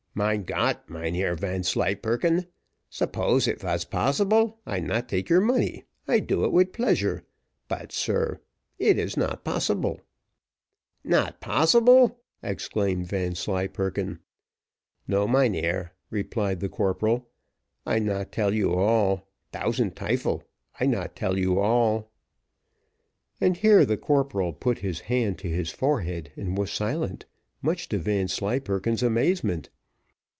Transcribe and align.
"Mein 0.13 0.43
Gott, 0.43 0.89
Mynheer 0.89 1.35
Vanslyperken! 1.35 2.47
suppose 2.89 3.47
it 3.47 3.61
vas 3.61 3.85
possible, 3.85 4.59
I 4.65 4.81
not 4.81 5.07
take 5.07 5.29
your 5.29 5.39
money, 5.39 5.85
I 6.05 6.19
do 6.19 6.43
it 6.43 6.51
wid 6.51 6.73
pleasure; 6.73 7.23
but, 7.69 7.93
sir, 7.93 8.41
it 8.77 9.15
not 9.15 9.45
possible." 9.45 10.01
"Not 11.05 11.39
possible!" 11.39 12.19
exclaimed 12.43 13.07
Vanslyperken. 13.07 14.19
"No, 15.07 15.29
mynheer," 15.29 15.93
replied 16.09 16.59
the 16.59 16.67
corporal, 16.67 17.29
"I 17.85 17.97
not 17.99 18.33
tell 18.33 18.53
you 18.53 18.73
all, 18.73 19.29
tousand 19.53 19.95
tyfel, 19.95 20.43
I 20.77 20.87
not 20.87 21.15
tell 21.15 21.37
you 21.39 21.57
all;" 21.57 22.11
and 23.39 23.55
here 23.55 23.85
the 23.85 23.95
corporal 23.95 24.51
put 24.51 24.79
his 24.79 24.99
hand 25.07 25.37
to 25.39 25.47
his 25.49 25.69
forehead 25.71 26.33
and 26.35 26.57
was 26.57 26.69
silent, 26.69 27.27
much 27.61 27.87
to 27.87 27.97
Vanslyperken's 27.97 29.01
amazement. 29.03 29.69